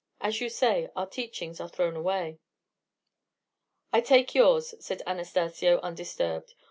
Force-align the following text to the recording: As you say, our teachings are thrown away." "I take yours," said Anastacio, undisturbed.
As 0.19 0.41
you 0.41 0.49
say, 0.49 0.89
our 0.95 1.05
teachings 1.05 1.61
are 1.61 1.69
thrown 1.69 1.95
away." 1.95 2.39
"I 3.93 4.01
take 4.01 4.33
yours," 4.33 4.73
said 4.79 5.03
Anastacio, 5.05 5.79
undisturbed. 5.81 6.55